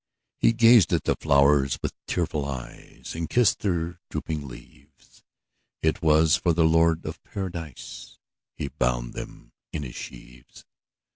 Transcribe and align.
''He 0.45 0.51
gazed 0.51 0.91
at 0.93 1.03
the 1.03 1.15
flowers 1.15 1.77
with 1.83 1.93
tearful 2.07 2.43
eyes, 2.43 3.13
He 3.13 3.27
kissed 3.27 3.59
their 3.59 3.99
drooping 4.09 4.47
leaves; 4.47 5.23
It 5.83 6.01
was 6.01 6.35
for 6.37 6.53
the 6.53 6.65
Lord 6.65 7.05
of 7.05 7.21
Paradise 7.23 8.17
He 8.57 8.69
bound 8.69 9.13
them 9.13 9.51
in 9.71 9.83
his 9.83 9.93
sheaves. 9.93 10.65